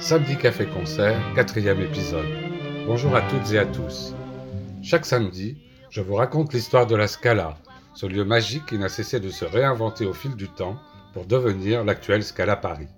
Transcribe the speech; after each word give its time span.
Samedi 0.00 0.38
Café 0.38 0.64
Concert, 0.66 1.20
quatrième 1.34 1.82
épisode. 1.82 2.26
Bonjour 2.86 3.14
à 3.14 3.20
toutes 3.20 3.52
et 3.52 3.58
à 3.58 3.66
tous. 3.66 4.14
Chaque 4.82 5.04
samedi, 5.04 5.58
je 5.90 6.00
vous 6.00 6.14
raconte 6.14 6.54
l'histoire 6.54 6.86
de 6.86 6.96
la 6.96 7.06
Scala, 7.06 7.58
ce 7.92 8.06
lieu 8.06 8.24
magique 8.24 8.64
qui 8.64 8.78
n'a 8.78 8.88
cessé 8.88 9.20
de 9.20 9.28
se 9.28 9.44
réinventer 9.44 10.06
au 10.06 10.14
fil 10.14 10.36
du 10.36 10.48
temps 10.48 10.76
pour 11.12 11.26
devenir 11.26 11.84
l'actuelle 11.84 12.24
Scala 12.24 12.56
Paris. 12.56 12.88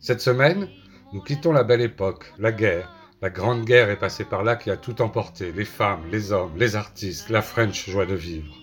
Cette 0.00 0.20
semaine, 0.20 0.68
nous 1.12 1.22
quittons 1.22 1.52
la 1.52 1.62
belle 1.62 1.82
époque, 1.82 2.32
la 2.38 2.50
guerre. 2.50 2.92
La 3.22 3.30
grande 3.30 3.64
guerre 3.64 3.88
est 3.88 3.98
passée 3.98 4.24
par 4.24 4.42
là 4.42 4.56
qui 4.56 4.70
a 4.70 4.76
tout 4.76 5.00
emporté, 5.00 5.52
les 5.52 5.64
femmes, 5.64 6.02
les 6.10 6.32
hommes, 6.32 6.56
les 6.56 6.74
artistes, 6.74 7.30
la 7.30 7.42
French 7.42 7.88
joie 7.88 8.06
de 8.06 8.16
vivre. 8.16 8.54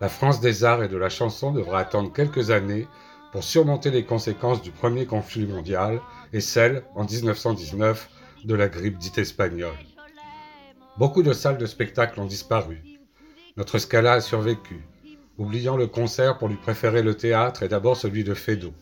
La 0.00 0.08
France 0.08 0.40
des 0.40 0.64
arts 0.64 0.82
et 0.82 0.88
de 0.88 0.96
la 0.96 1.10
chanson 1.10 1.52
devra 1.52 1.80
attendre 1.80 2.10
quelques 2.10 2.50
années 2.50 2.88
pour 3.32 3.44
surmonter 3.44 3.90
les 3.90 4.06
conséquences 4.06 4.62
du 4.62 4.70
premier 4.70 5.04
conflit 5.04 5.46
mondial 5.46 6.00
et 6.32 6.40
celles, 6.40 6.84
en 6.94 7.04
1919, 7.04 8.08
de 8.44 8.54
la 8.54 8.68
grippe 8.68 8.98
dite 8.98 9.18
espagnole. 9.18 9.76
Beaucoup 10.98 11.22
de 11.22 11.32
salles 11.32 11.58
de 11.58 11.66
spectacle 11.66 12.20
ont 12.20 12.26
disparu. 12.26 12.82
Notre 13.56 13.78
Scala 13.78 14.14
a 14.14 14.20
survécu, 14.20 14.84
oubliant 15.36 15.76
le 15.76 15.86
concert 15.86 16.38
pour 16.38 16.48
lui 16.48 16.56
préférer 16.56 17.02
le 17.02 17.16
théâtre 17.16 17.62
et 17.62 17.68
d'abord 17.68 17.96
celui 17.96 18.24
de 18.24 18.34
Feydeau. 18.34 18.72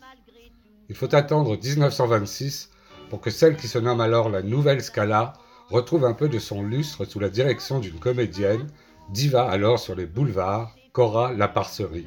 Il 0.88 0.95
faut 0.95 1.14
attendre 1.14 1.56
1926 1.56 2.70
pour 3.10 3.20
que 3.20 3.30
celle 3.30 3.56
qui 3.56 3.69
se 3.69 3.78
nomme 3.78 4.00
alors 4.00 4.28
la 4.28 4.42
Nouvelle 4.42 4.83
Scala 4.83 5.34
retrouve 5.69 6.05
un 6.05 6.12
peu 6.12 6.28
de 6.28 6.38
son 6.38 6.62
lustre 6.62 7.05
sous 7.05 7.19
la 7.20 7.28
direction 7.28 7.80
d'une 7.80 7.98
comédienne, 7.98 8.66
diva 9.10 9.48
alors 9.48 9.78
sur 9.78 9.94
les 9.94 10.06
boulevards, 10.06 10.74
Cora 10.92 11.33
Laparcerie. 11.33 12.06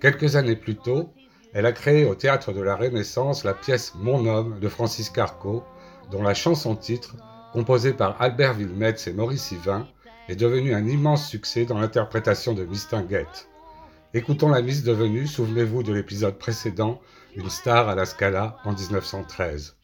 Quelques 0.00 0.36
années 0.36 0.56
plus 0.56 0.76
tôt, 0.76 1.12
elle 1.54 1.66
a 1.66 1.72
créé 1.72 2.04
au 2.04 2.16
Théâtre 2.16 2.52
de 2.52 2.60
la 2.60 2.74
Renaissance 2.74 3.44
la 3.44 3.54
pièce 3.54 3.94
Mon 3.94 4.26
homme 4.26 4.58
de 4.58 4.68
Francis 4.68 5.08
Carco, 5.08 5.62
dont 6.10 6.22
la 6.22 6.34
chanson-titre, 6.34 7.14
composée 7.52 7.92
par 7.92 8.20
Albert 8.20 8.54
Villemets 8.54 8.96
et 9.06 9.12
Maurice 9.12 9.52
Yvain, 9.52 9.86
est 10.28 10.34
devenue 10.34 10.74
un 10.74 10.84
immense 10.86 11.28
succès 11.28 11.64
dans 11.64 11.78
l'interprétation 11.78 12.54
de 12.54 12.64
Mistinguette. 12.64 13.48
Écoutons 14.14 14.48
la 14.48 14.62
mise 14.62 14.82
devenue, 14.82 15.28
souvenez-vous 15.28 15.84
de 15.84 15.92
l'épisode 15.92 16.38
précédent, 16.38 17.00
une 17.36 17.48
star 17.48 17.88
à 17.88 17.94
la 17.94 18.04
Scala 18.04 18.56
en 18.64 18.72
1913. 18.72 19.76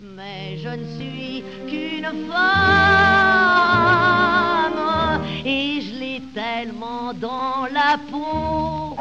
mais 0.00 0.56
je 0.58 0.68
ne 0.68 0.84
suis 0.96 1.44
qu'une 1.68 2.28
femme 2.30 3.74
et 5.44 5.80
je 5.82 5.94
l'ai 5.98 6.22
tellement 6.34 7.12
dans 7.14 7.66
la 7.72 7.98
peau. 8.10 8.96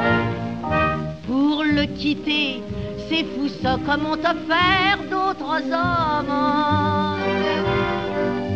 Pour 1.27 1.63
le 1.63 1.85
quitter, 1.85 2.61
c'est 3.09 3.23
fou 3.23 3.47
ça 3.61 3.77
comme 3.85 4.05
ont 4.05 4.13
offert 4.13 4.97
d'autres 5.09 5.63
hommes. 5.71 7.19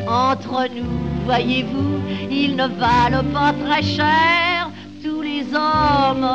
Entre 0.07 0.67
nous, 0.75 1.25
voyez-vous, 1.25 2.01
ils 2.29 2.55
ne 2.55 2.67
valent 2.67 3.23
pas 3.33 3.53
très 3.65 3.83
cher 3.83 4.69
tous 5.03 5.21
les 5.21 5.45
hommes. 5.53 6.27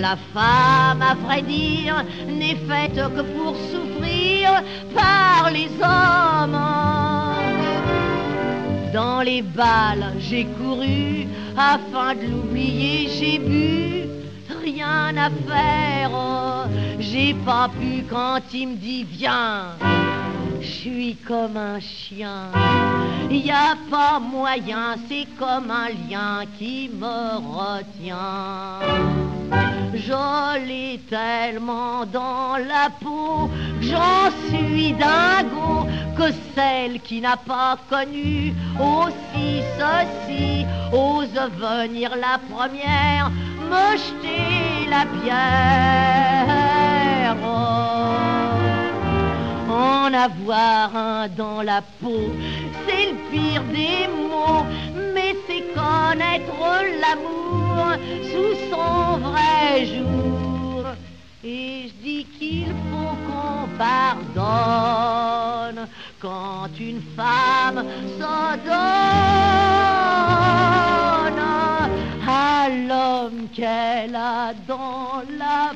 La 0.00 0.16
femme, 0.34 1.02
à 1.02 1.14
vrai 1.26 1.42
dire, 1.42 2.04
n'est 2.28 2.56
faite 2.56 2.96
que 2.96 3.22
pour 3.22 3.54
souffrir 3.70 4.62
par 4.94 5.50
les 5.50 5.68
hommes. 5.80 7.13
Dans 8.94 9.22
les 9.22 9.42
balles, 9.42 10.12
j'ai 10.20 10.44
couru 10.44 11.26
afin 11.56 12.14
de 12.14 12.26
l'oublier, 12.30 13.08
j'ai 13.08 13.40
bu, 13.40 14.04
rien 14.62 15.16
à 15.16 15.30
faire. 15.48 16.12
J'ai 17.00 17.34
pas 17.44 17.68
pu 17.68 18.04
quand 18.08 18.38
il 18.52 18.68
me 18.68 18.76
dit 18.76 19.02
viens. 19.02 19.74
Je 20.64 20.70
suis 20.70 21.16
comme 21.16 21.58
un 21.58 21.78
chien, 21.78 22.50
y 23.30 23.50
a 23.50 23.76
pas 23.90 24.18
moyen, 24.18 24.96
c'est 25.08 25.26
comme 25.38 25.70
un 25.70 25.88
lien 25.88 26.46
qui 26.58 26.88
me 26.88 27.36
retient. 27.36 28.80
Je 29.94 30.66
l'ai 30.66 31.00
tellement 31.10 32.06
dans 32.06 32.56
la 32.56 32.88
peau 32.98 33.50
j'en 33.80 34.30
suis 34.48 34.94
dingo 34.94 35.86
que 36.16 36.32
celle 36.54 37.00
qui 37.00 37.20
n'a 37.20 37.36
pas 37.36 37.76
connu 37.90 38.54
aussi 38.80 39.62
ceci 39.78 40.64
ose 40.92 41.28
venir 41.58 42.16
la 42.16 42.38
première 42.50 43.30
me 43.70 43.96
jeter 43.96 44.88
la 44.88 45.04
pierre. 45.20 46.54
En 49.74 50.14
avoir 50.14 50.96
un 50.96 51.28
dans 51.28 51.60
la 51.62 51.82
peau, 51.82 52.30
c'est 52.86 53.10
le 53.10 53.16
pire 53.30 53.62
des 53.72 54.06
mots, 54.06 54.64
mais 55.14 55.34
c'est 55.46 55.64
connaître 55.74 56.62
l'amour 57.02 57.96
sous 58.30 58.54
son 58.70 59.18
vrai 59.18 59.86
jour. 59.86 60.82
Et 61.42 61.88
je 61.88 61.94
dis 62.04 62.24
qu'il 62.38 62.72
faut 62.88 63.16
qu'on 63.26 63.66
pardonne 63.76 65.82
quand 66.20 66.70
une 66.78 67.02
femme 67.16 67.80
se 68.18 68.34
donne 68.64 68.74
à 72.26 72.68
l'homme 72.68 73.48
qu'elle 73.52 74.14
a 74.14 74.54
dans 74.66 75.22
la 75.38 75.73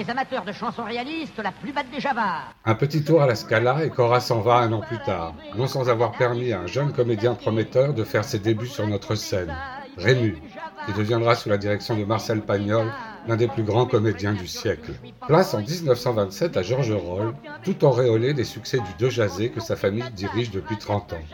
les 0.00 0.08
amateurs 0.08 0.46
de 0.46 0.52
chansons 0.52 0.84
réalistes, 0.84 1.38
la 1.44 1.52
plus 1.52 1.72
batte 1.72 1.90
des 1.90 2.00
Java. 2.00 2.44
Un 2.64 2.74
petit 2.74 3.04
tour 3.04 3.20
à 3.20 3.26
la 3.26 3.34
Scala 3.34 3.84
et 3.84 3.90
Cora 3.90 4.20
s'en 4.20 4.40
va 4.40 4.54
un 4.54 4.72
an 4.72 4.80
plus 4.80 4.98
tard, 5.00 5.34
non 5.56 5.66
sans 5.66 5.90
avoir 5.90 6.12
permis 6.12 6.54
à 6.54 6.60
un 6.60 6.66
jeune 6.66 6.90
comédien 6.90 7.34
prometteur 7.34 7.92
de 7.92 8.02
faire 8.02 8.24
ses 8.24 8.38
débuts 8.38 8.66
sur 8.66 8.86
notre 8.86 9.14
scène, 9.14 9.54
Rému, 9.98 10.38
qui 10.86 10.94
deviendra 10.94 11.34
sous 11.34 11.50
la 11.50 11.58
direction 11.58 11.98
de 11.98 12.04
Marcel 12.06 12.40
Pagnol 12.40 12.90
l'un 13.28 13.36
des 13.36 13.48
plus 13.48 13.62
grands 13.62 13.84
comédiens 13.84 14.32
du 14.32 14.46
siècle. 14.46 14.92
Place 15.26 15.52
en 15.52 15.60
1927 15.60 16.56
à 16.56 16.62
Georges 16.62 16.92
Roll, 16.92 17.34
tout 17.62 17.84
auréolé 17.84 18.32
des 18.32 18.44
succès 18.44 18.78
du 18.78 19.04
De 19.04 19.10
Jazé 19.10 19.50
que 19.50 19.60
sa 19.60 19.76
famille 19.76 20.10
dirige 20.12 20.50
depuis 20.50 20.78
30 20.78 21.12
ans. 21.12 21.24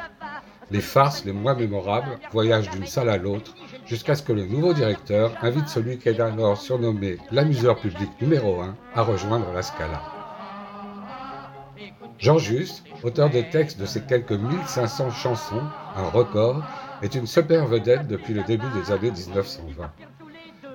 Les 0.70 0.80
farces 0.80 1.24
les 1.24 1.32
moins 1.32 1.54
mémorables 1.54 2.18
voyagent 2.32 2.70
d'une 2.70 2.86
salle 2.86 3.08
à 3.08 3.16
l'autre 3.16 3.54
jusqu'à 3.86 4.16
ce 4.16 4.22
que 4.22 4.32
le 4.32 4.46
nouveau 4.46 4.74
directeur 4.74 5.32
invite 5.42 5.68
celui 5.68 5.98
qu'elle 5.98 6.20
alors 6.20 6.60
surnommé 6.60 7.18
l'amuseur 7.30 7.78
public 7.78 8.10
numéro 8.20 8.60
1 8.60 8.74
à 8.94 9.02
rejoindre 9.02 9.52
la 9.52 9.62
Scala. 9.62 10.02
Jean 12.18 12.38
Just, 12.38 12.82
auteur 13.04 13.30
des 13.30 13.48
textes 13.48 13.78
de 13.78 13.86
ces 13.86 14.00
quelques 14.00 14.32
1500 14.32 15.10
chansons, 15.10 15.62
un 15.94 16.08
record, 16.08 16.64
est 17.02 17.14
une 17.14 17.26
super 17.26 17.66
vedette 17.66 18.08
depuis 18.08 18.34
le 18.34 18.42
début 18.42 18.68
des 18.74 18.90
années 18.90 19.10
1920. 19.10 19.92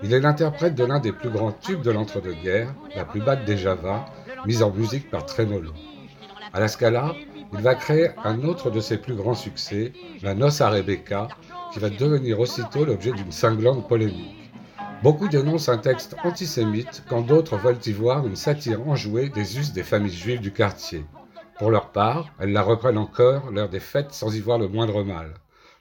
Il 0.03 0.13
est 0.13 0.19
l'interprète 0.19 0.75
de 0.75 0.85
l'un 0.85 1.00
des 1.00 1.12
plus 1.12 1.30
grands 1.30 1.51
tubes 1.51 1.81
de 1.81 1.91
l'entre-deux-guerres, 1.91 2.74
la 2.96 3.06
plus 3.06 3.22
batte 3.22 3.44
des 3.46 3.57
Java, 3.57 4.06
mise 4.46 4.63
en 4.63 4.72
musique 4.72 5.09
par 5.09 5.25
Tremolo. 5.25 5.74
À 6.53 6.59
la 6.59 6.68
Scala, 6.68 7.13
il 7.53 7.62
va 7.62 7.75
créer 7.75 8.09
un 8.23 8.44
autre 8.44 8.72
de 8.72 8.79
ses 8.79 8.97
plus 8.97 9.16
grands 9.16 9.35
succès, 9.35 9.94
La 10.22 10.34
Noce 10.34 10.62
à 10.62 10.69
Rebecca, 10.69 11.28
qui 11.73 11.79
va 11.79 11.89
devenir 11.89 12.39
aussitôt 12.39 12.85
l'objet 12.85 13.12
d'une 13.12 13.31
cinglante 13.31 13.88
polémique. 13.88 14.51
Beaucoup 15.03 15.28
dénoncent 15.28 15.69
un 15.69 15.78
texte 15.78 16.16
antisémite 16.23 17.03
quand 17.09 17.22
d'autres 17.22 17.57
veulent 17.57 17.79
y 17.86 17.92
voir 17.92 18.25
une 18.25 18.36
satire 18.36 18.88
enjouée 18.88 19.30
des 19.30 19.57
us 19.57 19.74
des 19.74 19.83
familles 19.83 20.12
juives 20.12 20.42
du 20.42 20.53
quartier. 20.53 21.03
Pour 21.57 21.71
leur 21.71 21.92
part, 21.92 22.33
elles 22.39 22.53
la 22.53 22.62
reprennent 22.62 22.98
encore 22.98 23.51
l'heure 23.51 23.69
des 23.69 23.80
fêtes 23.80 24.13
sans 24.13 24.36
y 24.36 24.39
voir 24.39 24.57
le 24.57 24.68
moindre 24.68 25.04
mal. 25.04 25.33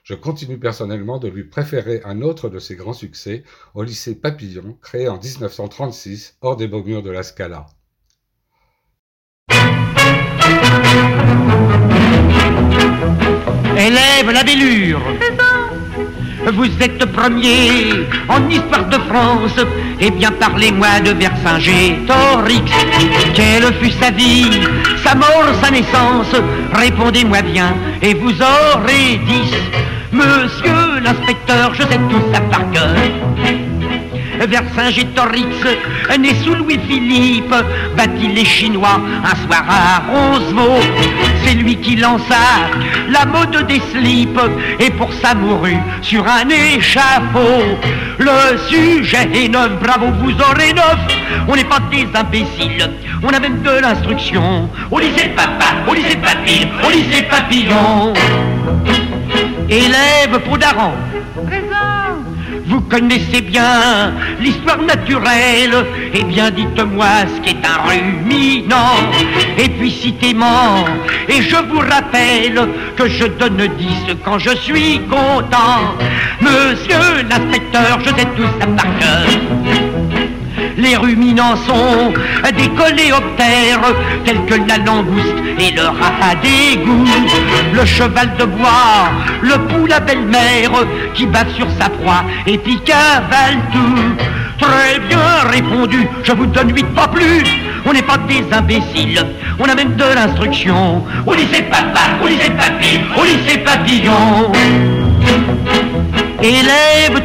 Je 0.03 0.15
continue 0.15 0.57
personnellement 0.57 1.19
de 1.19 1.27
lui 1.27 1.43
préférer 1.43 2.01
un 2.03 2.21
autre 2.21 2.49
de 2.49 2.57
ses 2.57 2.75
grands 2.75 2.93
succès 2.93 3.43
au 3.75 3.83
lycée 3.83 4.15
Papillon, 4.15 4.77
créé 4.81 5.07
en 5.07 5.19
1936 5.19 6.37
hors 6.41 6.55
des 6.55 6.67
beaux 6.67 6.83
murs 6.83 7.03
de 7.03 7.11
la 7.11 7.23
Scala. 7.23 7.67
Élève 13.77 14.31
la 14.31 14.43
bellure. 14.43 15.01
Vous 16.53 16.65
êtes 16.65 17.05
premier 17.05 17.91
en 18.27 18.49
histoire 18.49 18.85
de 18.85 18.97
France. 19.09 19.65
Eh 19.99 20.09
bien, 20.11 20.31
parlez-moi 20.31 20.99
de 21.05 21.11
Vercingétorix. 21.11 22.71
Quelle 23.33 23.73
fut 23.79 23.91
sa 23.91 24.11
vie, 24.11 24.61
sa 25.03 25.15
mort, 25.15 25.45
sa 25.61 25.71
naissance? 25.71 26.35
Répondez-moi 26.73 27.41
bien 27.43 27.75
et 28.01 28.13
vous 28.15 28.33
aurez 28.41 29.19
dix. 29.27 29.53
Monsieur 30.11 30.99
l'inspecteur, 31.03 31.73
je 31.73 31.83
sais 31.83 31.99
tout 32.09 32.21
ça 32.33 32.41
par 32.41 32.69
cœur. 32.71 32.95
Vercingétorix, 34.47 35.45
né 36.19 36.33
sous 36.43 36.55
Louis-Philippe, 36.55 37.53
battit 37.95 38.27
les 38.27 38.45
Chinois 38.45 38.99
un 39.23 39.35
soir 39.47 39.63
à 39.69 40.01
Roncevaux. 40.11 40.81
C'est 41.51 41.57
lui 41.57 41.75
qui 41.75 41.97
lança 41.97 42.69
la 43.09 43.25
mode 43.25 43.67
des 43.67 43.81
slips 43.91 44.39
et 44.79 44.89
pour 44.91 45.11
ça 45.11 45.35
mourut 45.35 45.75
sur 46.01 46.25
un 46.25 46.47
échafaud. 46.47 47.77
Le 48.19 48.57
sujet 48.69 49.29
est 49.33 49.49
neuf, 49.49 49.71
bravo, 49.83 50.05
vous 50.21 50.31
aurez 50.31 50.71
neuf. 50.71 50.97
On 51.49 51.55
n'est 51.57 51.65
pas 51.65 51.79
des 51.91 52.07
imbéciles, 52.13 52.89
on 53.21 53.27
a 53.27 53.39
même 53.41 53.61
de 53.63 53.81
l'instruction. 53.81 54.69
Au 54.89 54.99
lycée 54.99 55.27
de 55.27 55.35
papa, 55.35 55.75
au 55.89 55.93
lycée 55.93 56.15
de 56.15 56.87
au 56.87 56.89
lycée 56.89 57.23
papillon. 57.23 58.13
Élève 59.67 60.39
vous 62.71 62.81
connaissez 62.81 63.41
bien 63.41 64.13
l'histoire 64.39 64.81
naturelle. 64.81 65.85
Eh 66.13 66.23
bien, 66.23 66.49
dites-moi 66.49 67.05
ce 67.35 67.41
qu'est 67.41 67.57
un 67.65 67.89
ruminant. 67.89 68.95
Et 69.57 69.67
puis 69.69 69.91
citez-moi, 69.91 70.85
et 71.27 71.41
je 71.41 71.57
vous 71.57 71.79
rappelle 71.79 72.69
que 72.95 73.07
je 73.09 73.25
donne 73.25 73.67
10 73.77 74.15
quand 74.23 74.39
je 74.39 74.55
suis 74.55 75.01
content. 75.09 75.97
Monsieur 76.39 77.23
l'inspecteur, 77.29 77.99
je 78.05 78.09
sais 78.09 78.27
tout 78.37 78.49
ça 78.59 78.67
par 78.67 78.99
cœur. 78.99 80.40
Les 80.77 80.95
ruminants 80.95 81.55
sont 81.67 82.13
des 82.55 82.69
coléoptères 82.69 83.93
tels 84.25 84.45
que 84.45 84.55
la 84.67 84.77
langouste 84.77 85.35
et 85.59 85.71
le 85.71 85.83
rat 85.83 86.35
d'égout. 86.41 87.05
Le 87.73 87.85
cheval 87.85 88.31
de 88.37 88.45
bois, 88.45 89.09
le 89.41 89.57
poule 89.67 89.91
à 89.91 89.99
belle-mère 89.99 90.71
qui 91.13 91.25
bat 91.25 91.45
sur 91.55 91.67
sa 91.79 91.89
proie 91.89 92.23
et 92.47 92.57
puis 92.57 92.79
cavale 92.81 93.57
tout. 93.71 94.25
Très 94.59 94.99
bien 94.99 95.49
répondu, 95.49 96.07
je 96.23 96.31
vous 96.33 96.45
donne 96.45 96.73
huit 96.75 96.85
pas 96.95 97.07
plus. 97.07 97.43
On 97.85 97.93
n'est 97.93 98.03
pas 98.03 98.17
des 98.27 98.45
imbéciles, 98.51 99.25
on 99.59 99.65
a 99.65 99.73
même 99.73 99.95
de 99.95 100.03
l'instruction. 100.03 101.03
Au 101.25 101.33
lycée 101.33 101.63
papa, 101.63 102.01
au 102.23 102.27
lycée 102.27 102.51
papy, 102.51 102.99
au 103.17 103.23
lycée 103.23 103.57
papillon. 103.57 104.51
Élève 106.43 107.21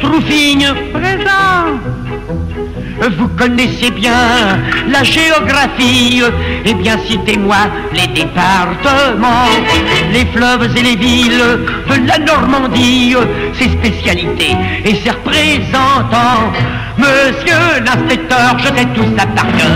présent. 0.93 2.66
Vous 3.15 3.29
connaissez 3.29 3.93
bien 3.93 4.59
la 4.89 5.05
géographie, 5.05 6.23
eh 6.65 6.75
bien 6.75 6.99
citez-moi 7.07 7.57
les 7.93 8.09
départements, 8.09 9.47
les 10.13 10.27
fleuves 10.27 10.77
et 10.77 10.83
les 10.83 10.97
villes 10.97 11.43
de 11.89 12.09
la 12.09 12.19
Normandie, 12.19 13.15
ses 13.53 13.69
spécialités 13.69 14.57
et 14.85 14.97
ses 14.97 15.11
représentants. 15.11 16.53
Monsieur 16.99 17.85
l'inspecteur, 17.85 18.59
je 18.59 18.67
sais 18.67 18.87
tout 18.95 19.07
ça 19.17 19.27
par 19.27 19.47
cœur. 19.57 19.71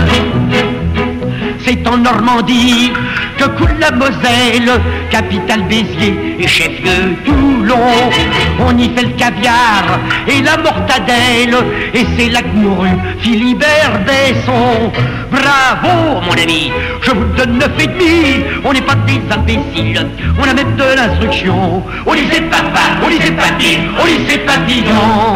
C'est 1.59 1.87
en 1.87 1.97
Normandie 1.97 2.91
que 3.41 3.47
coule 3.57 3.75
la 3.79 3.91
Moselle, 3.91 4.71
capitale 5.09 5.63
Béziers 5.63 6.37
et 6.39 6.47
chef-lieu 6.47 7.15
Toulon. 7.25 8.11
On 8.59 8.77
y 8.77 8.89
fait 8.95 9.03
le 9.03 9.13
caviar 9.13 9.99
et 10.27 10.41
la 10.41 10.57
mortadelle, 10.57 11.57
et 11.93 12.05
c'est 12.15 12.29
là 12.29 12.41
que 12.41 12.55
mourut 12.55 12.89
Philibert 13.19 13.99
Besson. 14.05 14.91
Bravo, 15.31 16.21
mon 16.21 16.33
ami, 16.33 16.71
je 17.01 17.11
vous 17.11 17.25
donne 17.35 17.57
neuf 17.57 17.71
et 17.79 17.87
demi. 17.87 18.43
On 18.63 18.73
n'est 18.73 18.81
pas 18.81 18.95
des 19.07 19.21
imbéciles, 19.31 20.07
on 20.39 20.43
a 20.43 20.53
même 20.53 20.75
de 20.75 20.95
l'instruction. 20.95 21.83
Au 22.05 22.13
lycée 22.13 22.41
papa, 22.41 23.03
au 23.03 23.09
lycée 23.09 23.31
papy, 23.31 23.79
au 24.01 24.05
lycée 24.05 24.39
papillon. 24.39 25.35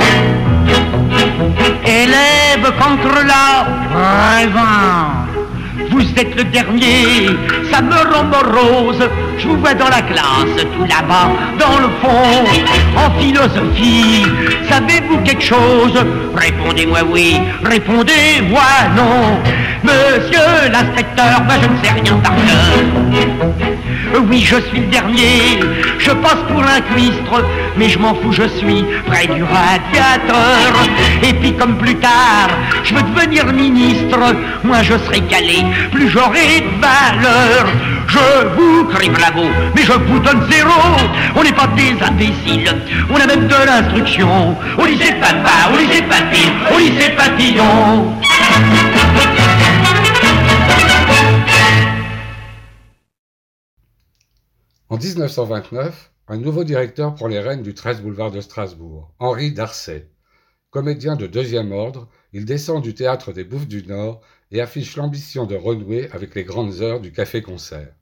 Élève 1.86 2.72
contre 2.78 3.24
la 3.26 3.66
présence. 3.90 5.25
Vous 5.96 6.02
êtes 6.18 6.36
le 6.36 6.44
dernier, 6.44 7.30
ça 7.72 7.82
me 7.82 7.96
rend 7.96 8.26
morose. 8.26 9.10
Je 9.38 9.48
vous 9.48 9.56
vois 9.56 9.74
dans 9.74 9.88
la 9.88 10.02
classe, 10.02 10.58
tout 10.58 10.84
là-bas, 10.84 11.30
dans 11.58 11.80
le 11.80 11.88
fond. 12.02 12.44
En 12.98 13.18
philosophie, 13.18 14.26
savez-vous 14.70 15.20
quelque 15.20 15.42
chose? 15.42 15.98
Répondez-moi 16.36 17.00
oui, 17.10 17.40
répondez-moi 17.64 18.62
non. 18.98 19.40
Monsieur 19.84 20.70
l'inspecteur, 20.70 21.44
moi 21.46 21.56
je 21.62 21.68
ne 21.70 21.78
sais 21.82 21.94
rien 21.94 22.18
par 22.18 22.34
cœur. 22.36 23.52
Oui, 24.30 24.42
je 24.42 24.56
suis 24.70 24.80
le 24.80 24.88
dernier, 24.88 25.60
je 26.00 26.12
passe 26.12 26.40
pour 26.50 26.64
un 26.64 26.82
cuistre, 26.94 27.44
mais 27.78 27.90
je 27.90 28.00
m'en 28.00 28.16
fous, 28.16 28.32
je 28.32 28.48
suis 28.58 28.84
près 29.08 29.28
du 29.28 29.44
radiateur. 29.44 30.74
Et 31.22 31.34
puis 31.34 31.54
comme 31.54 31.78
plus 31.78 31.96
tard, 31.96 32.50
je 32.84 32.96
veux 32.96 33.02
devenir 33.02 33.46
ministre, 33.54 34.18
moi 34.64 34.82
je 34.82 34.94
serai 35.06 35.22
calé, 35.22 35.66
plus 35.92 36.10
j'aurai 36.10 36.62
de 36.62 36.82
valeur. 36.82 37.68
Je 38.08 38.48
vous 38.56 38.86
crie 38.86 39.10
bravo, 39.10 39.44
mais 39.76 39.84
je 39.84 39.92
vous 39.92 40.20
donne 40.20 40.50
zéro. 40.50 40.72
On 41.36 41.44
n'est 41.44 41.54
pas 41.54 41.68
des 41.68 41.96
imbéciles, 42.02 42.72
on 43.10 43.16
a 43.16 43.28
même 43.28 43.48
de 43.48 43.66
l'instruction. 43.66 44.56
Au 44.78 44.86
lycée 44.86 45.14
papa, 45.20 45.74
au 45.74 45.78
lycée 45.78 46.04
papy, 46.04 46.50
au 46.74 46.80
lycée 46.80 47.12
papillon. 47.12 48.14
En 54.90 54.98
1929, 54.98 56.12
un 56.28 56.38
nouveau 56.38 56.64
directeur 56.64 57.16
prend 57.16 57.28
les 57.28 57.40
rênes 57.40 57.64
du 57.64 57.74
13 57.74 58.02
boulevard 58.02 58.32
de 58.32 58.40
Strasbourg, 58.40 59.12
Henri 59.20 59.52
Darcet. 59.52 60.10
Comédien 60.76 61.16
de 61.16 61.26
deuxième 61.26 61.72
ordre, 61.72 62.10
il 62.34 62.44
descend 62.44 62.84
du 62.84 62.94
théâtre 62.94 63.32
des 63.32 63.46
Bouffes 63.46 63.66
du 63.66 63.88
Nord 63.88 64.20
et 64.52 64.60
affiche 64.60 64.98
l'ambition 64.98 65.46
de 65.46 65.56
renouer 65.56 66.12
avec 66.12 66.36
les 66.36 66.44
grandes 66.44 66.82
heures 66.82 67.00
du 67.00 67.14
café-concert. 67.14 67.94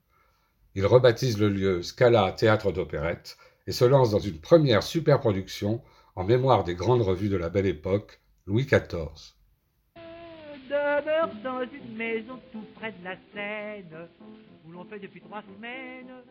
Il 0.74 0.88
rebaptise 0.88 1.38
le 1.38 1.50
lieu 1.50 1.84
Scala 1.84 2.32
Théâtre 2.32 2.72
d'Opérette 2.72 3.38
et 3.68 3.72
se 3.72 3.86
lance 3.86 4.10
dans 4.10 4.18
une 4.18 4.40
première 4.40 4.82
superproduction 4.82 5.84
en 6.16 6.24
mémoire 6.24 6.64
des 6.64 6.74
grandes 6.74 7.04
revues 7.04 7.30
de 7.30 7.38
la 7.38 7.50
belle 7.50 7.68
époque, 7.68 8.20
Louis 8.48 8.66
XIV. 8.66 9.36
demeure 10.68 11.30
dans 11.44 11.62
une 11.62 11.96
maison 11.96 12.40
tout 12.52 12.66
près 12.74 12.92
de 12.92 13.04
la 13.04 13.16
Seine, 13.36 14.08
fait 14.90 15.00
depuis 15.00 15.22
trois 15.22 15.44
semaines 15.44 16.24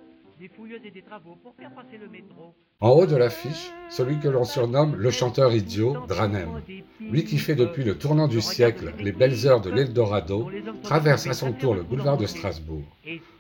En 2.81 2.91
haut 2.91 3.07
de 3.07 3.17
l'affiche, 3.17 3.71
celui 3.91 4.19
que 4.19 4.29
l'on 4.29 4.45
surnomme 4.45 4.97
le 4.97 5.11
chanteur 5.11 5.53
idiot, 5.53 5.97
Dranem. 6.09 6.63
Lui 7.01 7.25
qui 7.25 7.39
fait 7.39 7.55
depuis 7.55 7.85
le 7.85 7.97
tournant 7.97 8.27
du 8.27 8.41
siècle 8.41 8.93
les 8.99 9.13
belles 9.13 9.47
heures 9.47 9.61
de 9.61 9.71
l'Eldorado, 9.71 10.51
traverse 10.83 11.29
à 11.29 11.33
son 11.33 11.53
tour 11.53 11.75
le 11.75 11.83
boulevard 11.83 12.17
de 12.17 12.27
Strasbourg. 12.27 12.83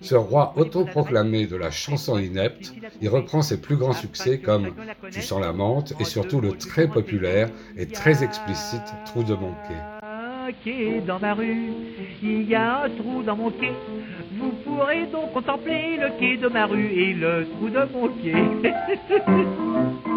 Ce 0.00 0.14
roi 0.14 0.52
autoproclamé 0.56 1.46
de 1.46 1.56
la 1.56 1.72
chanson 1.72 2.18
inepte, 2.18 2.72
il 3.00 3.08
reprend 3.08 3.42
ses 3.42 3.60
plus 3.60 3.76
grands 3.76 3.94
succès 3.94 4.38
comme 4.38 4.74
Tu 5.10 5.22
sens 5.22 5.40
la 5.40 5.52
menthe 5.52 5.94
et 5.98 6.04
surtout 6.04 6.40
le 6.40 6.52
très 6.52 6.86
populaire 6.86 7.50
et 7.76 7.86
très 7.86 8.22
explicite 8.22 8.94
Trou 9.06 9.24
de 9.24 9.34
mon 9.34 9.54
dans 11.06 11.20
ma 11.20 11.34
rue, 11.34 11.70
il 12.22 12.48
y 12.48 12.54
a 12.54 12.84
un 12.84 12.88
trou 12.90 13.22
dans 13.22 13.36
mon 13.36 13.50
quai. 13.50 13.72
Vous 14.36 14.50
pourrez 14.64 15.06
donc 15.06 15.32
contempler 15.32 15.96
le 15.96 16.18
quai 16.18 16.36
de 16.36 16.48
ma 16.48 16.66
rue 16.66 16.86
et 16.86 17.14
le 17.14 17.46
trou 17.52 17.68
de 17.68 17.80
mon 17.92 18.08
quai. 18.08 18.32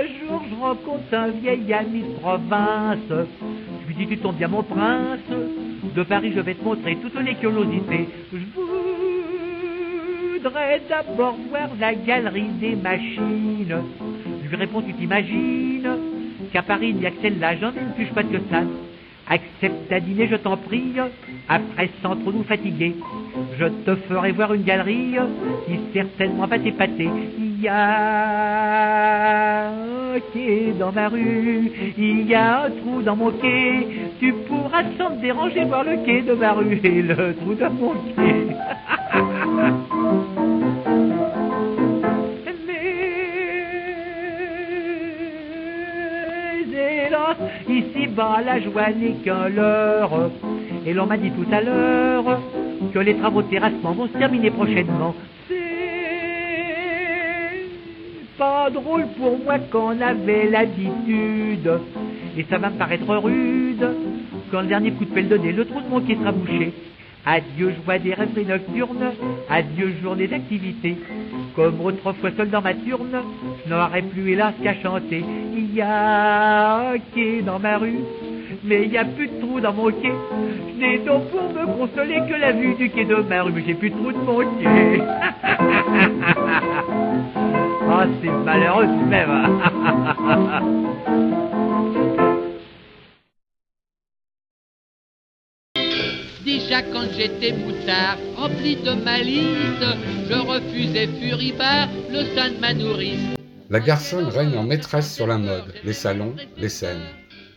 Jour, 0.00 0.42
je 0.48 0.54
rencontre 0.54 1.12
un 1.12 1.28
vieil 1.28 1.74
ami 1.74 2.00
de 2.00 2.18
province. 2.20 2.98
Je 3.10 3.86
lui 3.86 3.94
dis, 3.94 4.06
tu 4.06 4.16
tombes 4.18 4.36
bien 4.36 4.48
mon 4.48 4.62
prince. 4.62 5.20
De 5.94 6.02
Paris, 6.04 6.32
je 6.34 6.40
vais 6.40 6.54
te 6.54 6.64
montrer 6.64 6.96
toutes 6.96 7.20
les 7.22 7.34
curiosités. 7.34 8.08
Voudrais 10.42 10.80
d'abord 10.88 11.36
voir 11.50 11.68
la 11.78 11.94
galerie 11.94 12.48
des 12.60 12.74
machines. 12.74 13.76
Je 14.44 14.48
lui 14.48 14.56
réponds, 14.56 14.82
tu 14.82 14.94
t'imagines 14.94 15.88
qu'à 16.52 16.62
Paris, 16.62 16.88
il 16.90 16.96
n'y 16.96 17.06
a 17.06 17.10
que 17.10 17.20
celle-là, 17.22 17.56
j'en 17.56 17.68
ai 17.68 17.80
une 17.80 17.92
plus 17.94 18.06
pas 18.06 18.22
que 18.22 18.38
ça. 18.50 18.62
Accepte 19.28 19.92
à 19.92 20.00
dîner, 20.00 20.26
je 20.28 20.36
t'en 20.36 20.56
prie, 20.56 20.94
après 21.48 21.90
sans 22.02 22.16
trop 22.16 22.32
nous 22.32 22.42
fatiguer. 22.42 22.96
Je 23.58 23.66
te 23.66 23.94
ferai 24.08 24.32
voir 24.32 24.54
une 24.54 24.64
galerie 24.64 25.14
qui 25.66 25.78
certainement 25.92 26.46
va 26.46 26.58
t'épater. 26.58 27.08
Il 27.38 27.60
y 27.60 27.68
a 27.68 27.78
un 29.68 30.20
quai 30.32 30.72
dans 30.78 30.90
ma 30.90 31.08
rue, 31.08 31.70
il 31.96 32.26
y 32.26 32.34
a 32.34 32.64
un 32.64 32.70
trou 32.70 33.02
dans 33.02 33.14
mon 33.14 33.30
quai. 33.30 33.86
Tu 34.18 34.32
pourras 34.48 34.84
sans 34.98 35.10
te 35.10 35.20
déranger 35.20 35.64
voir 35.64 35.84
le 35.84 35.98
quai 36.04 36.22
de 36.22 36.32
ma 36.32 36.52
rue 36.52 36.80
et 36.82 37.02
le 37.02 37.34
trou 37.36 37.54
de 37.54 37.68
mon 37.68 37.94
quai. 38.16 38.56
la 48.44 48.60
joie 48.60 48.90
n'est 48.90 49.14
qu'un 49.24 49.48
leurre. 49.48 50.30
Et 50.86 50.92
l'on 50.92 51.06
m'a 51.06 51.16
dit 51.16 51.30
tout 51.30 51.46
à 51.52 51.60
l'heure 51.60 52.40
que 52.92 52.98
les 52.98 53.16
travaux 53.16 53.42
de 53.42 53.48
terrassement 53.48 53.92
vont 53.92 54.08
se 54.08 54.18
terminer 54.18 54.50
prochainement. 54.50 55.14
C'est 55.48 55.56
pas 58.38 58.70
drôle 58.70 59.06
pour 59.18 59.38
moi 59.38 59.58
qu'on 59.58 60.00
avait 60.00 60.48
l'habitude. 60.50 61.70
Et 62.36 62.44
ça 62.48 62.58
va 62.58 62.70
me 62.70 62.76
paraître 62.76 63.14
rude 63.16 63.88
quand 64.50 64.62
le 64.62 64.66
dernier 64.66 64.92
coup 64.92 65.04
de 65.04 65.10
pelle 65.10 65.28
donné, 65.28 65.52
le 65.52 65.64
trou 65.64 65.80
de 65.80 65.88
mon 65.88 66.00
qui 66.00 66.14
sera 66.16 66.32
bouché. 66.32 66.72
Adieu 67.26 67.74
joie 67.84 67.98
des 67.98 68.14
rêveries 68.14 68.46
nocturnes, 68.46 69.12
adieu 69.50 69.94
journée 70.02 70.26
d'activité. 70.26 70.96
Comme 71.54 71.80
autrefois 71.84 72.30
seul 72.36 72.48
dans 72.48 72.62
ma 72.62 72.72
turne, 72.74 73.22
je 73.64 73.70
n'aurais 73.70 74.02
plus 74.02 74.32
hélas 74.32 74.54
qu'à 74.62 74.74
chanter. 74.74 75.22
Il 75.54 75.74
y 75.74 75.82
a 75.82 76.92
un 76.92 76.98
quai 77.14 77.42
dans 77.42 77.58
ma 77.58 77.76
rue, 77.76 78.00
mais 78.64 78.84
il 78.84 78.90
n'y 78.90 78.98
a 78.98 79.04
plus 79.04 79.28
de 79.28 79.38
trou 79.40 79.60
dans 79.60 79.72
mon 79.74 79.90
quai. 79.90 80.12
Je 80.74 80.80
n'ai 80.80 80.98
donc 80.98 81.28
pour 81.30 81.42
me 81.42 81.66
consoler 81.66 82.20
que 82.28 82.40
la 82.40 82.52
vue 82.52 82.74
du 82.74 82.88
quai 82.88 83.04
de 83.04 83.16
ma 83.16 83.42
rue, 83.42 83.52
mais 83.54 83.64
j'ai 83.66 83.74
plus 83.74 83.90
de 83.90 83.96
trou 83.96 84.12
de 84.12 84.18
mon 84.18 84.38
quai. 84.38 85.02
Ah, 87.92 88.06
c'est 88.22 88.30
malheureux 88.44 88.86
même. 89.08 89.60
Quand 96.70 97.08
j'étais 97.16 97.50
moutard, 97.50 98.16
rempli 98.36 98.76
de 98.76 98.92
malice, 98.92 99.82
je 100.30 100.34
refusais 100.34 101.08
furibard 101.20 101.88
le 102.12 102.24
sein 102.36 102.50
de 102.50 102.60
ma 102.60 102.72
nourrice. 102.72 103.18
La 103.70 103.80
garçonne 103.80 104.26
règne 104.26 104.56
en 104.56 104.62
maîtresse 104.62 105.12
sur 105.12 105.26
la 105.26 105.36
mode, 105.36 105.74
les 105.82 105.92
salons, 105.92 106.36
les 106.56 106.68
scènes. 106.68 107.02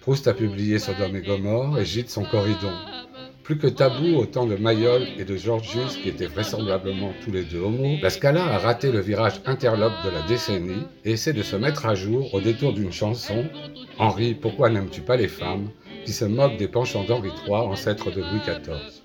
Proust 0.02 0.28
a 0.28 0.34
publié 0.34 0.80
Sodome 0.80 1.16
et 1.16 1.22
Gomorre 1.22 1.80
et 1.80 1.86
Gide 1.86 2.10
son 2.10 2.24
Corridon. 2.24 2.74
Plus 3.44 3.60
que 3.60 3.68
tabou 3.68 4.16
au 4.16 4.26
temps 4.26 4.48
de 4.48 4.56
Mayol 4.56 5.04
et 5.20 5.26
de 5.26 5.38
Georgius, 5.38 5.98
qui 5.98 6.10
étaient 6.10 6.26
vraisemblablement 6.26 7.14
tous 7.24 7.32
les 7.32 7.44
deux 7.44 7.60
homos, 7.60 8.00
la 8.02 8.10
Scala 8.10 8.44
a 8.44 8.58
raté 8.58 8.92
le 8.92 9.00
virage 9.00 9.42
interlope 9.46 10.04
de 10.04 10.10
la 10.10 10.24
décennie 10.24 10.88
et 11.06 11.12
essaie 11.12 11.34
de 11.34 11.44
se 11.44 11.56
mettre 11.56 11.86
à 11.86 11.94
jour 11.94 12.34
au 12.34 12.42
détour 12.42 12.74
d'une 12.74 12.92
chanson, 12.92 13.46
Henri, 14.00 14.34
pourquoi 14.34 14.72
n'aimes-tu 14.72 15.02
pas 15.02 15.18
les 15.18 15.28
femmes, 15.28 15.70
qui 16.04 16.14
se 16.14 16.26
moque 16.26 16.58
des 16.58 16.68
penchants 16.68 17.04
d'Henri 17.04 17.30
III, 17.46 17.58
ancêtre 17.58 18.10
de 18.10 18.22
Louis 18.22 18.42
XIV. 18.44 19.03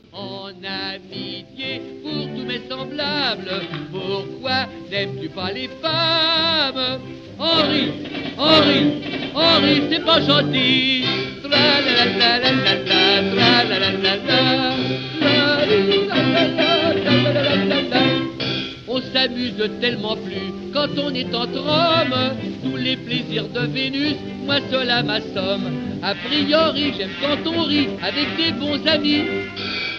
Amitié 0.64 1.82
pour 2.02 2.26
tous 2.34 2.44
mes 2.44 2.60
semblables, 2.68 3.62
pourquoi 3.92 4.66
n'aimes-tu 4.90 5.28
pas 5.28 5.52
les 5.52 5.68
femmes 5.80 6.98
Henri, 7.38 7.92
Henri, 8.36 9.30
Henri, 9.34 9.82
c'est 9.88 10.04
pas 10.04 10.20
gentil. 10.20 11.04
On 18.88 19.00
s'amuse 19.00 19.70
tellement 19.80 20.16
plus 20.16 20.72
quand 20.72 20.88
on 20.98 21.14
est 21.14 21.32
entre 21.34 21.60
hommes. 21.60 22.36
Tous 22.64 22.76
les 22.76 22.96
plaisirs 22.96 23.48
de 23.48 23.60
Vénus, 23.60 24.16
moi 24.44 24.56
cela 24.70 25.04
m'assomme. 25.04 25.70
A 26.02 26.14
priori, 26.14 26.94
j'aime 26.98 27.10
quand 27.20 27.48
on 27.48 27.62
rit 27.62 27.88
avec 28.02 28.36
des 28.36 28.52
bons 28.52 28.84
amis. 28.86 29.22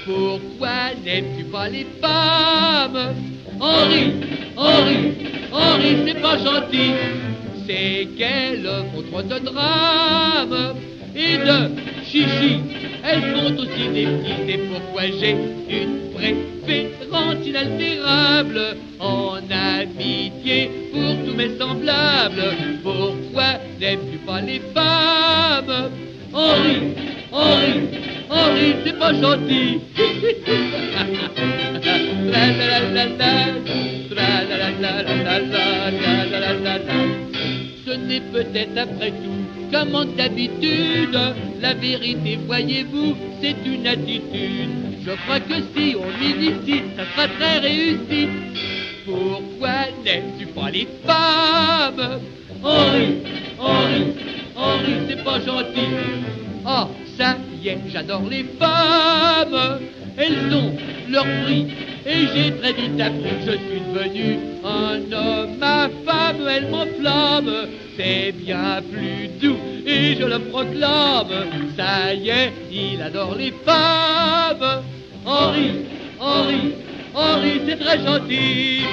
Pourquoi 0.10 0.96
n'aimes-tu 1.06 1.44
pas 1.51 1.70
les 1.70 1.86
femmes? 2.01 3.13
Henri, 3.60 4.13
Henri, 4.58 4.98
Henri, 5.51 5.98
c'est 6.04 6.20
pas 6.20 6.36
gentil. 6.39 6.94
C'est 7.68 8.08
qu'elles 8.18 8.68
font 8.92 9.04
trop 9.12 9.22
de 9.22 9.38
drames 9.38 10.74
et 11.16 11.38
de 11.38 11.70
chichi. 12.04 12.60
Elles 13.04 13.22
font 13.22 13.56
aussi 13.62 13.88
des 13.94 14.08
petits, 14.08 14.51
et 14.51 14.58
pourquoi 14.58 15.04
j'ai 15.20 15.36
une 15.70 16.12
préférence 16.16 17.46
inaltérable 17.46 18.78
en 19.00 19.38
amitié 19.51 20.72
pour 20.92 21.24
tous 21.24 21.36
mes 21.38 21.56
semblables? 21.60 22.56
Pourquoi 22.82 23.60
n'aimes-tu 23.80 24.18
pas 24.25 24.42
les 24.42 24.60
femmes? 24.74 25.92
Henri, 26.34 26.78
Henri, 27.32 27.88
Henri, 28.29 28.75
c'est 28.86 29.00
pas 29.00 29.13
gentil. 29.13 29.79
Ce 37.86 37.91
n'est 37.91 38.21
peut-être 38.31 38.77
après 38.77 39.12
tout 39.12 39.39
manque 39.86 40.15
d'habitude. 40.15 41.17
La 41.62 41.74
vérité, 41.74 42.39
voyez-vous, 42.45 43.15
c'est 43.41 43.55
une 43.65 43.88
attitude. 43.88 44.69
Je 45.05 45.12
crois 45.12 45.39
que 45.39 45.55
si 45.75 45.95
on 45.95 46.07
m'initie, 46.19 46.83
ça 46.95 47.03
sera 47.05 47.27
très 47.27 47.59
réussi. 47.59 48.27
Pourquoi 49.05 49.88
n'aimes-tu 50.05 50.45
pas 50.48 50.69
les 50.69 50.88
femmes? 51.05 52.19
Henri, 52.63 53.15
Henri, 53.57 54.03
Henri, 54.55 54.93
c'est 55.07 55.24
pas 55.24 55.39
gentil. 55.39 55.89
Oh, 56.65 56.88
ça 57.17 57.38
j'adore 57.88 58.24
les 58.30 58.46
femmes. 58.60 59.80
Elles 60.18 60.54
ont 60.54 60.75
leur 61.10 61.24
prix 61.44 61.68
et 62.06 62.28
j'ai 62.34 62.51
très 62.58 62.74
vite 62.74 63.00
appris 63.00 63.30
que 63.46 63.51
je 63.51 63.58
suis 63.58 63.82
devenu 63.94 64.39
un 64.66 65.12
homme. 65.12 65.58
Ma 65.60 65.89
femme, 66.06 66.48
elle 66.50 66.70
m'enflamme. 66.70 67.68
C'est 67.98 68.32
bien 68.34 68.82
plus 68.92 69.28
doux 69.42 69.58
et 69.86 70.16
je 70.16 70.25
le 70.25 70.39
proclame. 70.39 71.48
Ça 71.78 72.13
y 72.13 72.30
est, 72.30 72.51
il 72.72 73.01
adore 73.01 73.36
les 73.36 73.54
femmes. 73.66 74.84
Henri, 75.25 75.72
Henri, 76.20 76.74
Henri, 77.13 77.62
c'est 77.68 77.80
très 77.80 78.00
gentil. 78.00 78.84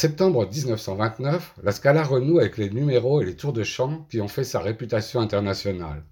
Septembre 0.00 0.48
1929, 0.50 1.56
la 1.62 1.72
Scala 1.72 2.02
renoue 2.02 2.38
avec 2.38 2.56
les 2.56 2.70
numéros 2.70 3.20
et 3.20 3.26
les 3.26 3.36
tours 3.36 3.52
de 3.52 3.62
chant 3.62 4.06
qui 4.08 4.22
ont 4.22 4.28
fait 4.28 4.44
sa 4.44 4.58
réputation 4.58 5.20
internationale. 5.20 6.04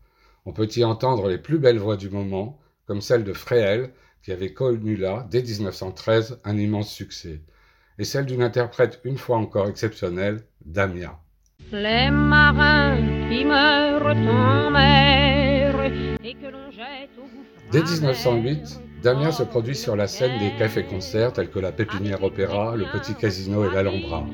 On 0.45 0.53
peut 0.53 0.69
y 0.77 0.85
entendre 0.85 1.27
les 1.27 1.39
plus 1.39 1.59
belles 1.59 1.79
voix 1.79 1.97
du 1.97 2.11
moment, 2.11 2.59
comme 2.85 3.01
celle 3.01 3.25
de 3.25 3.33
Fréhel, 3.33 3.95
qui 4.23 4.31
avait 4.31 4.53
connu 4.53 4.95
là, 4.95 5.27
dès 5.31 5.43
1913, 5.43 6.39
un 6.45 6.59
immense 6.59 6.93
succès, 6.93 7.41
et 7.99 8.05
celle 8.05 8.27
d'une 8.27 8.43
interprète 8.43 9.01
une 9.05 9.17
fois 9.17 9.39
encore 9.39 9.69
exceptionnelle, 9.69 10.43
Damia. 10.67 11.19
Les 11.73 12.11
marins 12.11 12.99
qui 13.31 13.47
meurent 13.47 14.07
en 14.07 14.71
mer 14.71 15.85
et 16.23 16.35
que 16.35 16.47
l'on 16.47 16.71
jette 16.71 17.17
au. 17.17 17.27
Dès 17.73 17.83
1908, 17.83 18.83
Damien 19.03 19.31
se 19.31 19.45
produit 19.45 19.77
sur 19.77 19.95
la 19.95 20.09
scène 20.09 20.39
des 20.41 20.51
cafés-concerts 20.59 21.33
tels 21.33 21.51
que 21.51 21.61
la 21.61 21.71
Pépinière 21.71 22.23
Opéra, 22.25 22.75
le 22.75 22.85
Petit 22.87 23.15
Casino 23.15 23.65
et 23.65 23.73
l'Alhambra. 23.73 24.27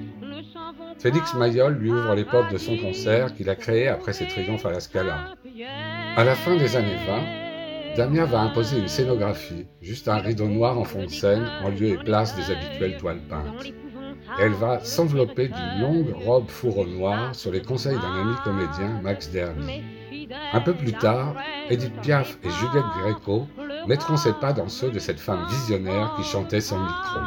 Félix 0.99 1.35
Mayol 1.35 1.75
lui 1.75 1.91
ouvre 1.91 2.15
les 2.15 2.25
portes 2.25 2.51
de 2.51 2.57
son 2.57 2.79
concert 2.79 3.35
qu'il 3.35 3.51
a 3.51 3.57
créé 3.57 3.89
après 3.89 4.15
ses 4.15 4.27
triomphes 4.27 4.65
à 4.65 4.71
la 4.71 4.81
Scala. 4.81 5.35
À 6.17 6.25
la 6.25 6.35
fin 6.35 6.57
des 6.57 6.77
années 6.77 6.97
20, 7.07 7.97
Damien 7.97 8.25
va 8.25 8.41
imposer 8.41 8.79
une 8.79 8.89
scénographie, 8.89 9.67
juste 9.83 10.09
un 10.09 10.17
rideau 10.17 10.49
noir 10.49 10.79
en 10.79 10.85
fond 10.85 11.05
de 11.05 11.11
scène, 11.11 11.47
en 11.63 11.69
lieu 11.69 11.89
et 11.89 11.99
place 11.99 12.35
des 12.35 12.51
habituelles 12.51 12.97
toiles 12.97 13.21
peintes. 13.29 13.73
Elle 14.41 14.55
va 14.55 14.81
s'envelopper 14.81 15.49
d'une 15.49 15.81
longue 15.83 16.15
robe 16.25 16.49
fourreau 16.49 16.87
noir 16.87 17.35
sur 17.35 17.53
les 17.53 17.61
conseils 17.61 17.99
d'un 17.99 18.21
ami 18.23 18.35
comédien, 18.43 19.01
Max 19.03 19.31
Derby. 19.31 19.83
Un 20.53 20.61
peu 20.61 20.73
plus 20.73 20.93
tard, 20.93 21.37
Edith 21.69 21.95
Piaf 22.01 22.39
et 22.43 22.51
Juliette 22.51 22.85
Gréco 23.01 23.47
mettront 23.87 24.17
ses 24.17 24.33
pas 24.33 24.53
dans 24.53 24.69
ceux 24.69 24.91
de 24.91 24.99
cette 24.99 25.21
femme 25.21 25.47
visionnaire 25.49 26.15
qui 26.17 26.25
chantait 26.25 26.61
sans 26.61 26.79
micro. 26.79 27.21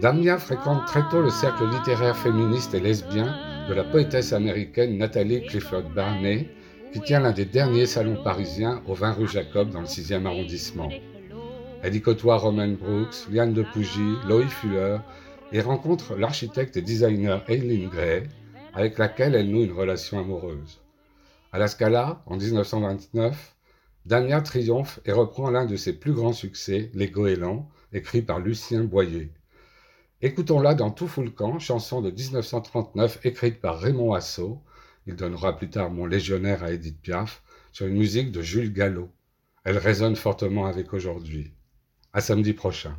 Damia 0.00 0.38
fréquente 0.38 0.86
très 0.86 1.06
tôt 1.10 1.20
le 1.20 1.30
cercle 1.30 1.68
littéraire 1.68 2.16
féministe 2.16 2.74
et 2.74 2.80
lesbien 2.80 3.36
de 3.68 3.74
la 3.74 3.84
poétesse 3.84 4.32
américaine 4.32 4.96
Nathalie 4.96 5.42
Clifford 5.46 5.90
Barney, 5.94 6.48
qui 6.92 7.00
tient 7.00 7.20
l'un 7.20 7.32
des 7.32 7.44
derniers 7.44 7.86
salons 7.86 8.22
parisiens 8.22 8.82
au 8.86 8.94
20 8.94 9.12
rue 9.12 9.28
Jacob 9.28 9.70
dans 9.70 9.80
le 9.80 9.86
6e 9.86 10.26
arrondissement. 10.26 10.88
Elle 11.82 11.94
y 11.94 12.00
côtoie 12.00 12.36
Roman 12.36 12.68
Brooks, 12.68 13.28
Liane 13.30 13.52
de 13.52 13.62
Pougy, 13.62 14.16
Loïc 14.26 14.48
Fuller 14.48 14.98
et 15.52 15.60
rencontre 15.60 16.14
l'architecte 16.14 16.76
et 16.76 16.82
designer 16.82 17.42
Eileen 17.48 17.88
Gray, 17.88 18.24
avec 18.74 18.98
laquelle 18.98 19.34
elle 19.34 19.50
noue 19.50 19.64
une 19.64 19.72
relation 19.72 20.18
amoureuse. 20.18 20.80
À 21.52 21.58
la 21.58 21.66
Scala, 21.66 22.22
en 22.26 22.36
1929, 22.36 23.54
Damia 24.06 24.40
triomphe 24.40 25.00
et 25.04 25.12
reprend 25.12 25.50
l'un 25.50 25.66
de 25.66 25.76
ses 25.76 25.92
plus 25.92 26.12
grands 26.12 26.32
succès, 26.32 26.90
Les 26.94 27.08
Goélands, 27.08 27.68
écrit 27.92 28.22
par 28.22 28.40
Lucien 28.40 28.82
Boyer. 28.84 29.32
Écoutons-la 30.22 30.74
dans 30.74 30.90
Tout 30.90 31.06
fout 31.06 31.24
le 31.24 31.30
camp, 31.30 31.58
chanson 31.58 32.00
de 32.00 32.10
1939 32.10 33.20
écrite 33.24 33.60
par 33.60 33.78
Raymond 33.78 34.14
Assau. 34.14 34.62
Il 35.06 35.16
donnera 35.16 35.56
plus 35.56 35.70
tard 35.70 35.90
Mon 35.90 36.06
légionnaire 36.06 36.62
à 36.64 36.72
Edith 36.72 37.00
Piaf 37.00 37.42
sur 37.72 37.86
une 37.86 37.96
musique 37.96 38.32
de 38.32 38.42
Jules 38.42 38.72
Gallo. 38.72 39.10
Elle 39.64 39.78
résonne 39.78 40.16
fortement 40.16 40.66
avec 40.66 40.92
aujourd'hui. 40.94 41.52
À 42.12 42.20
samedi 42.20 42.54
prochain. 42.54 42.98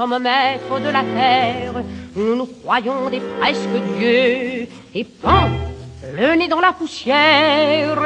Sommes 0.00 0.22
maîtres 0.22 0.80
de 0.80 0.88
la 0.88 1.02
terre, 1.02 1.74
nous 2.16 2.34
nous 2.34 2.46
croyons 2.46 3.10
des 3.10 3.20
presque 3.38 3.76
dieux, 3.98 4.66
et 4.94 5.04
pan, 5.04 5.50
le 6.16 6.36
nez 6.36 6.48
dans 6.48 6.60
la 6.60 6.72
poussière, 6.72 8.00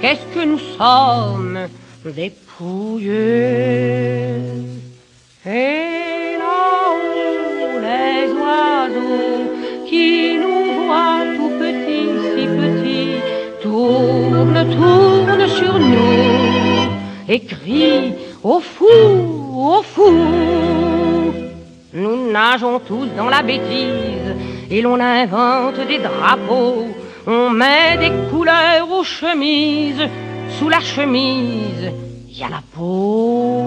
qu'est-ce 0.00 0.26
que 0.32 0.44
nous 0.44 0.60
sommes 0.78 1.58
Des 2.04 2.32
pouilleux. 2.56 3.16
Et 5.44 6.36
là-haut, 6.38 7.80
les 7.88 8.30
oiseaux 8.44 9.86
qui 9.88 10.38
nous 10.38 10.84
voient 10.84 11.24
tout 11.36 11.52
petits, 11.58 12.10
si 12.32 12.46
petits, 12.60 13.14
tournent, 13.60 14.66
tournent 14.78 15.48
sur 15.48 15.76
nous 15.80 16.92
et 17.28 17.40
crient 17.40 18.14
au 18.44 18.60
fou, 18.60 18.86
au 19.56 19.82
fou. 19.82 20.89
Nous 21.92 22.30
nageons 22.30 22.78
tous 22.78 23.06
dans 23.16 23.28
la 23.28 23.42
bêtise 23.42 24.36
et 24.70 24.80
l'on 24.80 25.00
invente 25.00 25.84
des 25.88 25.98
drapeaux. 25.98 26.86
On 27.26 27.50
met 27.50 27.96
des 27.98 28.12
couleurs 28.30 28.88
aux 28.92 29.02
chemises, 29.02 30.08
sous 30.56 30.68
la 30.68 30.78
chemise, 30.78 31.90
il 32.28 32.38
y 32.38 32.44
a 32.44 32.48
la 32.48 32.62
peau. 32.76 33.64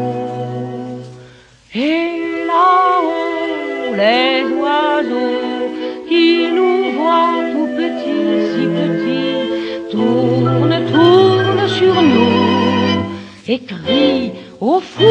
Et 1.76 2.46
là-haut, 2.48 3.94
les 3.94 4.44
oiseaux 4.56 6.08
qui 6.08 6.50
nous 6.50 6.94
voient 6.94 7.44
tout 7.52 7.68
petits, 7.76 8.54
si 8.54 8.66
petits, 8.78 9.92
tournent, 9.92 10.86
tournent 10.94 11.68
sur 11.68 12.02
nous 12.02 13.04
et 13.50 13.60
crient 13.60 14.32
au 14.62 14.80
fou, 14.80 15.04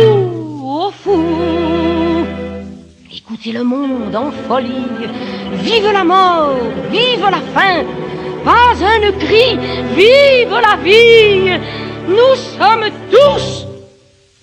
au 0.65 0.91
fou. 0.91 1.62
Écoutez 3.45 3.59
le 3.59 3.65
monde 3.65 4.15
en 4.15 4.31
folie, 4.31 4.87
vive 5.55 5.91
la 5.93 6.05
mort, 6.05 6.55
vive 6.93 7.23
la 7.23 7.41
faim, 7.53 7.85
pas 8.45 8.71
un 8.71 9.11
cri, 9.19 9.59
vive 9.97 10.57
la 10.63 10.77
vie, 10.77 11.59
nous 12.07 12.37
sommes 12.57 12.89
tous 13.11 13.67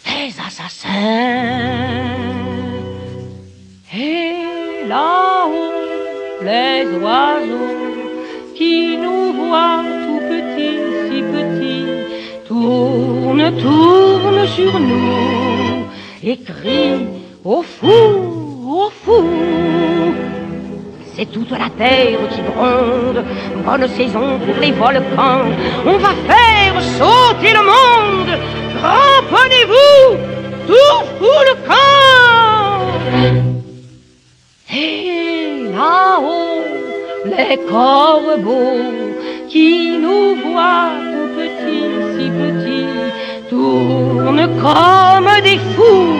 des 0.06 0.34
assassins. 0.46 0.90
Et 3.96 4.86
là-haut, 4.90 5.72
les 6.42 6.86
oiseaux 7.02 7.76
qui 8.56 8.98
nous 8.98 9.32
voient 9.32 9.84
tout 10.04 10.22
petits, 10.28 10.80
si 11.08 11.22
petits, 11.22 11.86
tournent, 12.50 13.52
tournent 13.62 14.48
sur 14.48 14.78
nous 14.78 15.86
et 16.22 16.38
crient 16.38 17.08
au 17.46 17.62
fou, 17.62 18.39
au 18.70 18.90
fou. 19.04 19.24
C'est 21.16 21.26
toute 21.26 21.52
la 21.52 21.70
terre 21.78 22.20
qui 22.32 22.42
gronde, 22.42 23.24
bonne 23.66 23.88
saison 23.90 24.40
pour 24.40 24.56
les 24.62 24.72
volcans. 24.72 25.50
On 25.86 25.98
va 25.98 26.14
faire 26.30 26.76
sauter 26.98 27.52
le 27.54 27.64
monde, 27.74 28.32
ramponnez-vous, 28.82 30.18
tout 30.68 31.00
fout 31.18 31.44
le 31.50 31.56
camp. 31.68 32.80
Et 34.72 35.74
là-haut, 35.74 36.64
les 37.26 37.58
corbeaux 37.68 38.80
qui 39.50 39.98
nous 39.98 40.36
voient 40.36 40.92
tout 41.12 41.30
petits, 41.38 41.90
si 42.16 42.30
petits, 42.30 43.50
tournent 43.50 44.50
comme 44.62 45.42
des 45.44 45.60
fous 45.76 46.14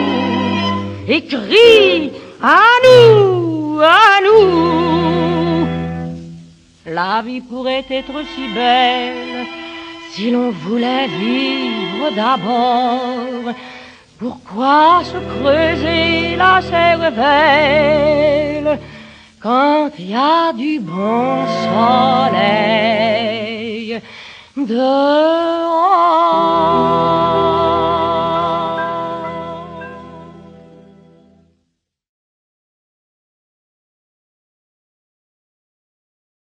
et 1.08 1.22
crient 1.22 2.10
à 2.42 2.58
nous, 2.84 3.80
à 3.80 4.20
nous. 4.24 5.66
La 6.86 7.22
vie 7.22 7.40
pourrait 7.40 7.86
être 7.90 8.12
si 8.34 8.48
belle 8.54 9.46
si 10.12 10.30
l'on 10.30 10.50
voulait 10.50 11.06
vivre 11.06 12.10
d'abord. 12.14 13.54
Pourquoi 14.18 15.02
se 15.04 15.16
creuser 15.16 16.36
la 16.36 16.60
cervelle 16.60 18.78
quand 19.40 19.90
il 19.98 20.10
y 20.10 20.14
a 20.14 20.52
du 20.52 20.78
bon 20.80 21.46
soleil 22.74 24.00
dehors? 24.56 25.60